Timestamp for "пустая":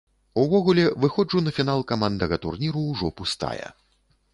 3.23-3.67